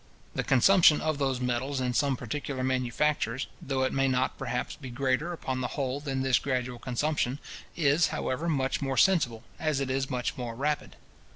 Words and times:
The 0.33 0.43
consumption 0.43 0.99
of 0.99 1.19
those 1.19 1.39
metals 1.39 1.79
in 1.79 1.93
some 1.93 2.17
particular 2.17 2.63
manufactures, 2.63 3.45
though 3.61 3.83
it 3.83 3.93
may 3.93 4.07
not 4.07 4.35
perhaps 4.35 4.75
be 4.75 4.89
greater 4.89 5.31
upon 5.31 5.61
the 5.61 5.67
whole 5.77 5.99
than 5.99 6.23
this 6.23 6.39
gradual 6.39 6.79
consumption, 6.79 7.37
is, 7.75 8.07
however, 8.07 8.49
much 8.49 8.81
more 8.81 8.97
sensible, 8.97 9.43
as 9.59 9.79
it 9.79 9.91
is 9.91 10.09
much 10.09 10.37
more 10.39 10.55
rapid. 10.55 10.95